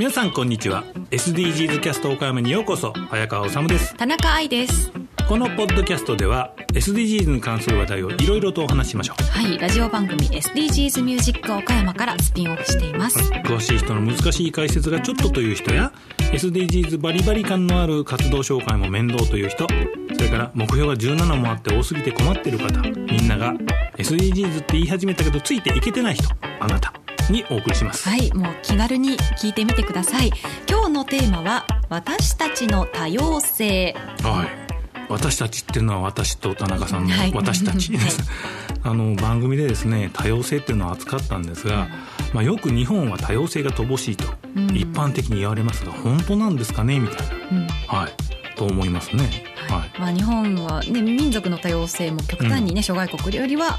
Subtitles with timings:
[0.00, 0.82] 皆さんこんにちは。
[1.10, 2.94] SDGs キャスト岡山にようこそ。
[3.10, 3.94] 早川治です。
[3.96, 4.90] 田中愛です。
[5.28, 9.22] このポッドキャストでは SDGs に関する話題をいろいろとお話ししましょう。
[9.24, 13.18] はいラジオ番組 SDGs ミュージック岡山からスピンオフしています。
[13.44, 19.66] 詳しい人の難しい解説がちょっとという人や SDGs バリバリ感のある活動紹介も面倒という人
[20.14, 23.52] それから目標が17もあって多すぎて困っている方みんなが
[23.98, 26.26] SDGs って言い始めたけどついていけてない人
[26.58, 26.99] あなた
[27.30, 28.08] にお送りします。
[28.08, 30.30] はいもう気軽に聞いてみてください。
[30.68, 33.94] 今日のテーマは私たちの多様性。
[34.22, 34.60] はい。
[35.08, 37.32] 私たちっていうのは私と田中さんのはい。
[37.34, 38.20] 私たちです、
[38.84, 41.88] あの番組でですね多様性っていうのを扱ったんですが、
[42.32, 44.24] まあ、よく日本は多様性が乏しいと
[44.56, 44.66] うん。
[44.76, 47.00] 一般的に言われますが本当なんですかね？
[47.00, 47.66] みたいうん。
[47.66, 48.12] な、はい、
[48.56, 49.44] と思いますね。
[49.68, 50.00] はい。
[50.00, 53.78] まあ、日本は、ね、民族の多様性も極端にね、諸外国よりは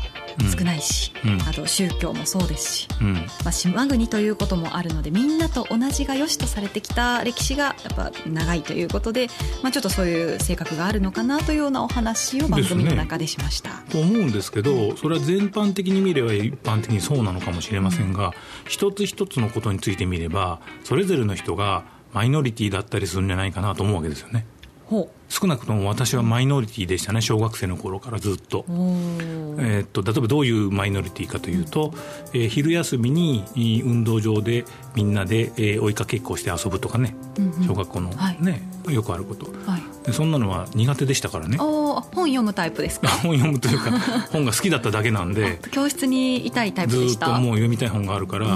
[0.58, 1.41] 少ないし、うん。
[1.41, 3.13] あと宗教もそうですし、うん。
[3.13, 9.27] まあ、島国ということもあるのでみんなと同じが良しとされてきた歴史がやっぱ長いということで、
[9.62, 13.72] まあ、ちょっとそういう性格があるのかなというようなお話を番組の中でしました。
[13.91, 18.34] と思うんですけどそれは全般的に見れば一般的にそうなのかもしれませんが
[18.67, 24.45] 一つ一つのことについて見ればそれぞれの人がマイノリティだったりするんじゃないかなと思うわけですよね。
[24.92, 28.66] ほ少なくとも私はマイノリティでしたね小学生の頃からずっと。
[28.67, 31.94] えーっと例えばどういうマイノリティかというと、
[32.34, 37.67] えー昼休みにえー運動場でみんなで、えー追いかけっこをして遊ぶとかね、うんうん。
[37.67, 38.38] 小学校の、はい。
[38.42, 39.45] ねよくあること。
[39.66, 41.56] はい、でそんなのは苦手でしたからね。
[41.58, 43.08] 本読むタイプですか？
[43.23, 43.92] 本読むというか
[44.34, 45.59] 本が好きだっただけなんで。
[45.72, 47.28] 教室にいたいタイプずでした。
[47.28, 48.47] ーっともう読みたい本があるから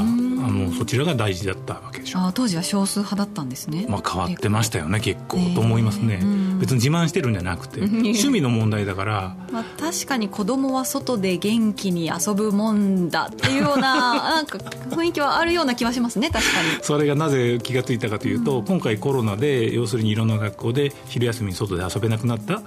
[0.46, 2.20] あんのそちらが大事だったわけでしょ。
[2.20, 6.20] あー当時は少数派だったんですね、まあ、変わってましたよね結構と思いますね。
[6.22, 7.98] うん別に自慢してるんじゃなくてうん。
[7.98, 9.36] 趣味の問題だから。
[9.52, 16.84] まあ、確かに子供は外で元気に遊ぶもんだっていうような なんか雰囲気はあるような気はしますね確かに。
[16.84, 22.62] それがなぜ気がついたかというと、今回コロナで要するにいろんな学校で昼休みに外で遊べなくなった、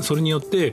[0.00, 0.72] それによって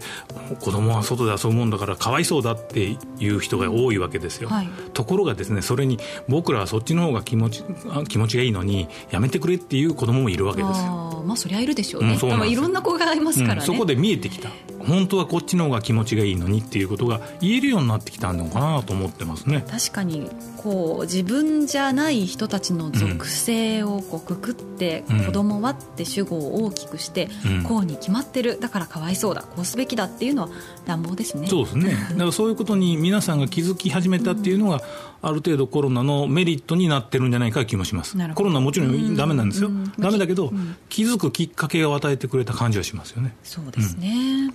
[0.60, 4.70] 子供は外で遊ぶもんだからかわいそうだっていう人が多いわけですよ、はい。
[4.94, 10.86] ところがですねそれに僕らはそっちの方が気持ちあ気持ちがいいのにやめてくれっていう子供もいるわけですよ。
[10.86, 14.50] あーまあそりゃいるでしょうね、うんそういろんな子がいますからね、うんそこで見えてきた
[14.88, 19.66] 本当はこっちの方が気持ちがいいのにっていうことが言えるようになってきたのかなと思ってますね。
[19.70, 25.26] 確かにこう自分じゃない人たちの属性をこうくくって、うん。
[25.26, 27.64] 子供はって主語を大きくして、うん。
[27.64, 28.60] こうに決まってる。
[28.60, 29.44] だからかわいそうだ。
[29.44, 30.50] こうすべきだっていうのは
[30.86, 31.48] 乱暴ですね。
[31.48, 31.92] そうですね。
[32.12, 34.82] だからそういうことに皆さんが気づき始めたっていうのが
[35.22, 38.18] ある程度コロナのメリットになってるんじゃないか気もします。
[38.34, 39.92] コロナはもちろんダメなんですよ、うん。
[39.98, 40.76] ダメだけど、うん。
[40.90, 43.36] 気づくきっかけを与えてくれた感じはしますよね。
[43.44, 44.54] そうですね、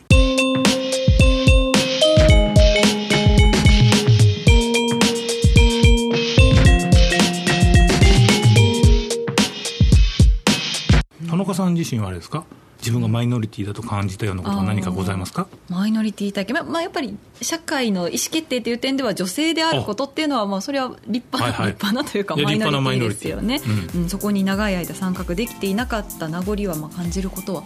[11.81, 12.45] 自身はあれですか？
[12.81, 15.47] 自分がマイノリティだと感じたようなことは何かございますか？
[15.69, 23.09] マイノリティ体験、まあまあ、やっぱり社会の意思決定という点では女性であることっていうのはまあそれは立派な、はいはい立派なというかマイノリティ。
[23.09, 23.61] ですよね、
[23.95, 24.09] うん。
[24.09, 27.65] そこに長い間参画できていなかった名残はまあ感じることは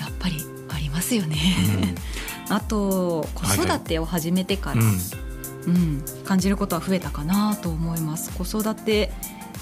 [0.00, 0.36] やっぱり
[0.70, 1.36] ありますよね、
[2.48, 4.98] あと子育てを始めてから、うん。
[5.66, 6.04] うん。
[6.24, 8.30] 感じることは増えたかなと思います。
[8.32, 9.12] 子育て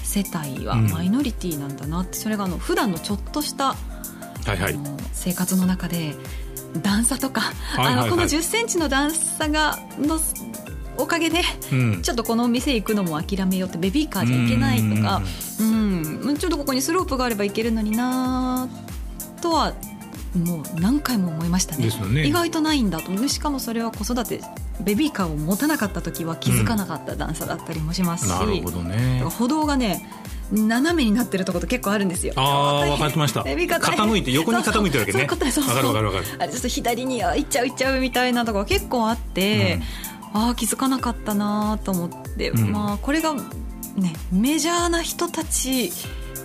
[0.05, 0.89] 世帯はうん。
[0.89, 3.75] マイノリティなんだなってそれがあの普段のちょっとしたは
[4.47, 4.79] いはい。
[5.11, 6.15] 生活の中で
[6.81, 7.41] 段差とか、
[7.77, 10.19] あのこの1 0ンチの段差がの
[10.97, 12.01] おかげでうん。
[12.01, 15.21] ちょっとこのお店行くのも諦めようってベビーカーじゃいけないとか
[15.59, 18.67] うんちょっとここにスロープがあればいけるのにな
[19.41, 19.73] とは
[20.35, 21.89] もう何回も思いましたね。
[22.11, 22.27] ね。
[22.27, 24.41] 意外とないんだとでしかもそれは子育て
[24.81, 29.23] ベビーカーを持たなかった時は気づかなかった段差だったりもしますし、なるほどね。
[29.37, 30.09] 歩道がね
[30.51, 32.33] 斜めになってるところ結構あるんですよ。
[32.35, 33.41] ああ分かってました。
[33.41, 35.27] 傾いて横に傾いてるわけね。
[35.29, 35.75] そうそうそう。
[35.75, 36.43] 分かる分かる分かる。
[36.43, 39.79] あれちょっと左にあ行っちゃう行っちゃうみたいなところ結構あって、
[40.33, 42.71] ああ気づかなかったなと思って、うん。
[42.71, 43.41] まあこれがね
[44.31, 45.91] メジャーな人たち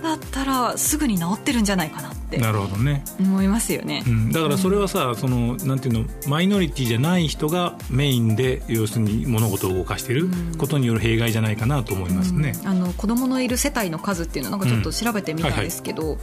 [0.02, 3.03] だったらすぐに治ってるんじゃないかなってなるほどね。
[3.18, 4.04] 思いますよね。
[4.06, 12.53] うん、だからそれはさ、そのなんていうのマイノリティじゃない人がメインで要するに物事を動かしていることによる弊害じゃないかなと思いますね。
[12.62, 12.68] うん。
[12.68, 16.18] あの子供のいる世帯の数っていうのをなんかちょっと調べてみたんですけど、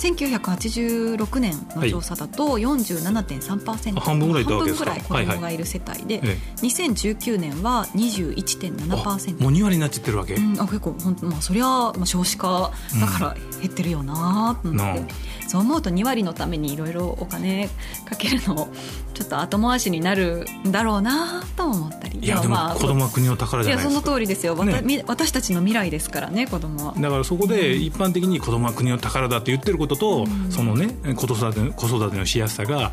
[0.00, 15.08] 1986年の調査だと47.3%、はい、半分ぐら半分ぐらい子供がいる世帯で、はいはい、2019年は21.7%もう2割になっちゃってるわけ、うん、あ結構本当まあそりゃ、まあ、少子化だから減ってるよなと思って、うん、
[15.48, 17.68] そう思うと2割のためにいろいろお金
[18.08, 18.68] かけるの
[19.12, 22.20] ちょっと後回しになるんだろうなと思ったり。
[22.20, 23.92] いやでも子供は国の宝じゃないですか。
[23.92, 26.94] いやその通りですよ、ね、私たちの未来ですからね子供は。
[26.98, 32.90] だからそこで一般的に子供は国の宝だって言ってることと、うん、そのね子育て子育てのしやすさが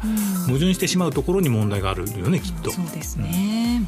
[0.48, 3.82] 矛盾してしまうところに問題があるよねきっと、そうですね、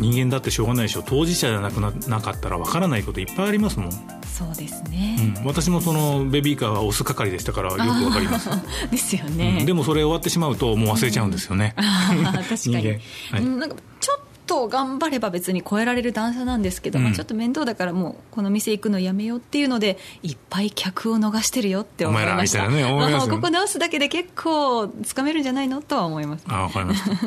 [0.00, 1.02] 人間だってしょうがないでしょ。
[1.02, 4.20] 当事者じゃなくななかったらわからないこといっぱいありますもん。
[4.40, 8.48] そうですね、うん、私もそのベビーカーは押す係でしたからよくわかります。
[8.90, 12.74] ですよね、うん、でもそれ終わってしまうともう忘れちゃうんですよね、うん、確かに、
[13.30, 14.20] はい、なんかちょっ
[14.50, 22.68] と頑張れば別に超えられる段差なんですけど、まあ、ちょっと面倒だからもうこの店行くのやめようっていうのでいっぱい客を逃してるよって思いました。
[22.68, 25.82] ね、まあ、ここ直すだけで結構つかめるんじゃないの？
[25.82, 27.10] とは思います、あわかりました。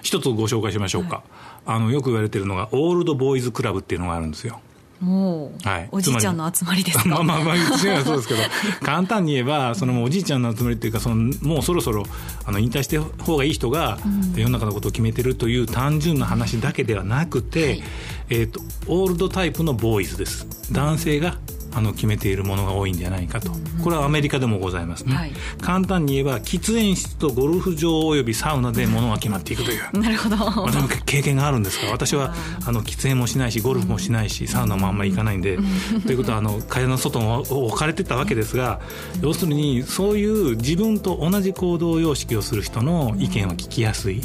[0.00, 1.24] 一つご紹介しましょうか、はい、
[1.66, 4.62] あのよく言われてるのがオールドボーイズクラブっていうのがあるんですよ
[5.00, 7.04] もう、はい、おじいちゃんの集まりですか？
[7.08, 7.60] まあまあまあ違
[8.00, 8.40] うそうですけど
[8.84, 12.04] 簡単に言えばそのおじいちゃんの集まりっていうかそのもうそろそろ
[12.44, 13.98] あの引退して方がいい人が、
[14.34, 17.82] 世の中のことを決めてるという単純な話だけではなくて、はい、
[18.30, 20.46] えーとオールドタイプのボーイズです。
[20.72, 21.36] 男性が
[21.74, 23.50] あの決めているものが多いんじゃないかと、
[23.82, 29.82] これはアメリカでもございますね、はい、簡単に言えば喫煙室とゴルフ場およびサウナでものが決まっていくという。
[30.00, 30.36] なるほど。
[30.36, 32.34] 私も経験があるんですが私は
[32.66, 35.58] あの喫煙もしないしゴルフもしないしサウナもあんまり行かないんで、
[36.06, 38.80] ということはあの会社の外を置かれてたわけですが
[39.22, 44.22] 要するにそういう自分と同じ行動様式をする人の意見は聞きやすい、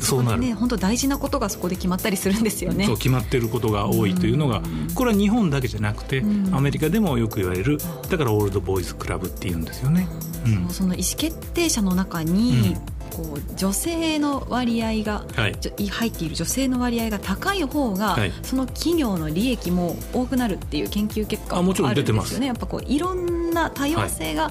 [0.00, 2.86] そうなる、ね、本当大事なことがそこで決まったりするんですよね。
[2.86, 4.62] そう決まってることが多いというのが
[4.94, 7.78] これは日本だけじゃなくて、アメリカでもよく言われる
[8.10, 10.08] だからオールドボーイズクラブっていうんですよね。
[10.46, 12.76] うん、その意思決定者の中に、
[13.14, 22.46] こう女性の割合が、はい、入っている女性の割合が高い方が、はい、その企業の利益も多くなるっていう研究結果もあるんですよね。
[22.46, 24.50] やっぱこういろんな多様性が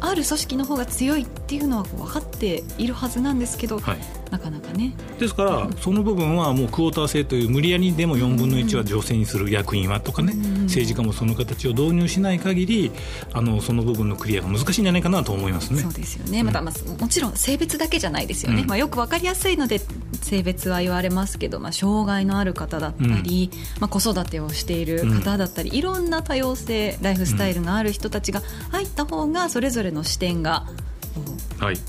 [0.00, 3.98] ある組織の方が強いっていうのは分かっているはずなんですけど、はい、
[4.30, 4.94] なかなかね。
[5.18, 12.92] ですから、その部分はもうクオーター制という無理やりでも4分の1は女性にする役員はとかね、政治家もその形を導入しない限り
[13.32, 15.82] あのその部分のクリアが難しいんじゃないかなと思いますね。
[15.82, 19.80] そうですよね、また、まあ、もちろん性別だけじゃないですよね、まあ、よく分かりやすいので
[20.22, 23.50] 性別は言われますけど、まあ、障害のある方だったり、
[23.80, 30.66] まあ、子育てをしている方だったり、いろんな多様性ライフスタイルがある人たちが入った方がそれぞれの視点が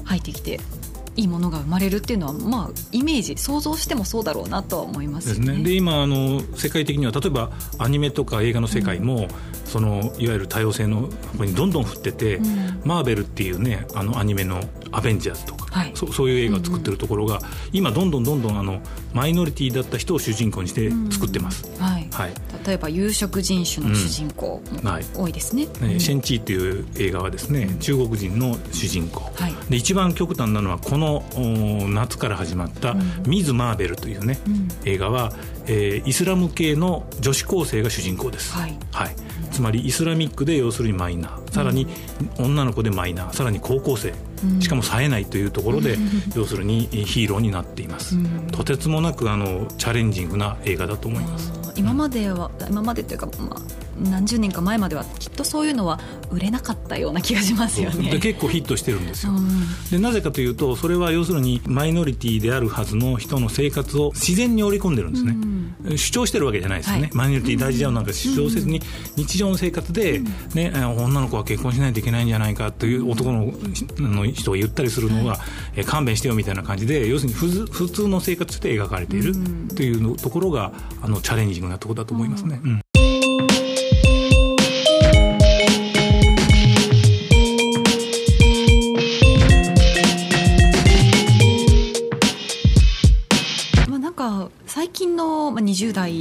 [0.05, 0.59] 入ってきて、
[1.19, 5.57] いいものが生まれるっていうのは、まあ、イメージ想像してもそうだろうなとは思いますね。
[5.57, 9.27] で、ね、今あの世界的には例えばアニメとか映画の世界も、うん、
[9.65, 14.61] そのいわゆる多様性のこにどんどん振ってて、うん、マーベルっていうねあのアニメの
[14.91, 18.81] 「アベンジャーズ」とか、はい、そそういう映画を作ってるところが、うんうん、今どんどんどんどんあの
[19.13, 21.67] マイノリティだった人を主人公にして作ってます。
[21.67, 22.33] うん、はい、はい、
[22.65, 25.67] 例えば有色人種の主人公も多いですね。
[25.81, 31.08] はい、シェンチーっていう映画はですね中国人の主人公、はい、で一番極端なのはこの
[31.89, 32.95] 夏から始まった
[33.25, 35.33] 「ミズ・マーベル」というね、うん、映画は、
[35.67, 38.53] えー、イスラム系の女子高生が主人公です。
[38.53, 39.15] はい、はい。
[39.51, 41.51] つまりイスラミックで要するにマイナー。
[41.51, 41.87] さらに
[42.37, 43.35] 女の子でマイナー。
[43.35, 44.13] さらに高校生。
[44.59, 45.97] しかも冴えないというところで、
[46.35, 48.15] 要するにヒーローになっています、
[48.51, 51.51] とてつもなくあのチャレンジングな映画だと思います。
[51.75, 53.61] 今までは、今までというか、まあ、
[53.99, 55.99] 何十年か前まではきっとそういうのは
[56.31, 58.11] 売れなかったような気がしますよね。
[58.11, 59.49] で結構ヒットしてるんですよ、うん、
[59.91, 65.35] でなぜかというとそれは要するにマイノリティであるはずの人の生活を自然に織り込んでるんですね、
[65.85, 68.81] うん、主張してるわけじゃないですよね、はい、マイノリティ大事だよなんか主張せずに
[69.15, 70.19] 日常の生活で、
[70.53, 73.53] ね、女の子は結婚しないといけないんじゃないかという男の
[74.33, 75.39] 人が言ったりするのが、は
[75.75, 79.33] い、勘弁してよみたいな感じで要するに普通の生活で描かれている
[79.75, 82.59] というところがあのチャレンジングなところだと思いますね。
[82.63, 82.81] うん
[94.69, 96.13] 20代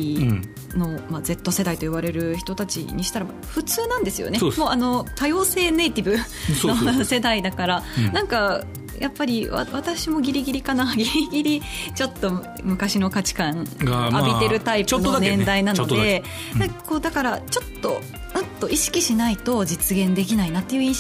[0.76, 4.38] の、まあ、Z 世代と言われる人たちにしたら普通なんですよね。
[4.40, 6.17] もうあの多様性ネイティブ
[6.97, 8.64] の世代だから、うん、なんか
[8.99, 10.93] やっぱり私もギリギリかな。
[10.97, 11.62] ギリギリ
[11.95, 18.00] ちょっと昔の価値観浴びてるタイプの年代なので、まあねうん、だからちょっと
[18.59, 20.95] っと意識しないと実現できないなっていう意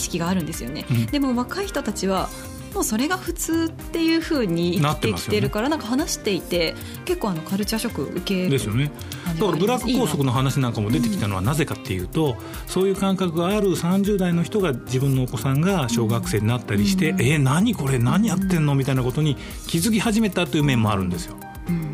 [0.00, 2.28] 識があるんですよね、うん、でも若い人たちは
[2.74, 8.92] もうそれが普通っていうふうに言ってきてるから、ななんか話していて結構あのカルチャーショック受けですよね。
[9.38, 17.98] だからブラック拘束の話なんかも出てきたのはなぜかっていうと、そういう感覚がある30代の人が自分のお子さんが小学生になったりして、うん、えー、何これ？
[17.98, 18.76] 何やってんの？
[18.76, 21.36] みたいなことに気づき始めたという面もあるんですよ。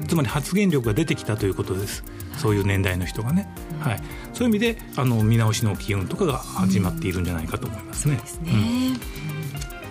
[0.08, 2.02] つまり発言力が出てきたということです、
[2.36, 4.02] そういう年代の人がね、はい、
[4.34, 8.20] そういう意味であの見直しの機運とかが始まっているんじゃないかと思いますね。
[8.24, 8.50] すね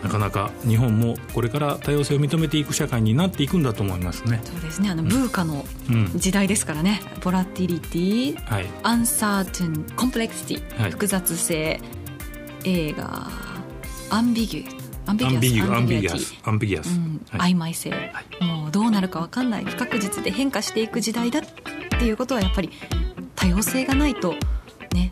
[0.04, 4.42] なかなか日本もこれから多様性を認めていく社会になっていくんだと思いますね。
[4.44, 4.90] そうですね。
[4.90, 5.66] あの、 VUCA の
[6.16, 7.02] 時代ですからね。
[7.22, 11.82] volatility、はい、 uncertain、 complexity、はい、複雑性、
[12.64, 16.90] A が、ambigu ambigu ambiguou s ambiguous、
[17.38, 17.98] 曖昧性、は
[18.42, 19.66] い、もうどうなるか分かんない。
[19.66, 21.44] 不確実で変化していく時代だっ
[22.00, 22.70] ていうことはやっぱり
[23.36, 24.36] 多様性がないと
[24.94, 25.12] ね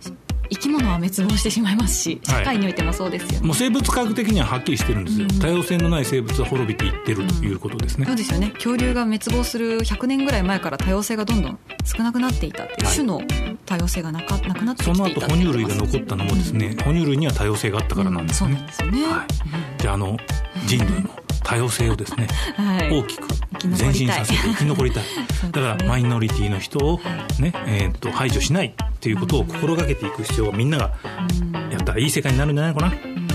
[0.49, 8.51] 生き物は滅亡してしまいますし社会においてもそうですよね、はい、もう生物科学的にははっきりしてるんですよ、うん、多様性のない生物は滅びていってるということですね、うん、そうですよね。
[8.51, 13.21] 恐竜が滅亡する100年ぐらい前から多様性がどんどん少なくなっていたって、はい、種の
[13.65, 20.17] 多様性がなかなくなってきていたその後哺乳類が残ったのもですね、うん、哺乳類には多様性があったからなんですね、そうなんですよね、はい、じゃああの
[20.65, 21.09] 人類の
[21.43, 23.27] 多様性をですね、はい、大きく
[23.79, 25.03] 前進させて生き残りたい。
[25.51, 26.99] だからマイノリティの人を
[27.39, 30.91] ね、えー、と排除しないっていうことを心がけていく必要はみんなが
[31.71, 33.26] やったらいい世界になるんじゃないかな。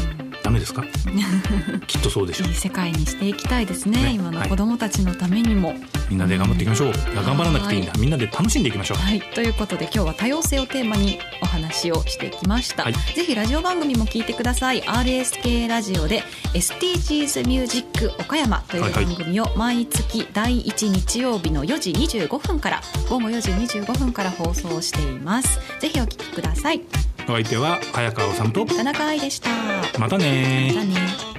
[0.52, 0.84] ダメですか？
[1.86, 2.48] きっとそうでしょう。
[2.48, 5.78] いい世界にしていきたいですね、ね、今の子供たちのためにも、はい、
[6.10, 6.92] みんなで頑張っていきましょう、い。
[7.16, 7.92] や頑張らなくていいんだ。
[7.98, 8.98] みんなで楽しんでいきましょう。
[8.98, 9.20] はい。
[9.34, 14.82] ということで今日は多様性をテーマにお話をしてきました、はい、ぜひラジオ番組も聞いてください。
[14.82, 16.22] RSK ラジオで
[16.54, 25.58] SDGs ミュージック岡山という番組を毎月第1日曜日の4時25分から午後4時25分から放送しています。
[25.80, 26.82] ぜひお聞きください
[27.28, 29.50] お相手は早川治と田中愛でした。
[29.98, 31.31] またねまたね